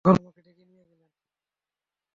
তখন 0.05 0.15
ভাইয়া 0.15 0.21
আমাকে 0.21 0.41
ডেকে 0.41 0.63
নিয়ে 0.65 0.85
গেলেন। 0.89 1.09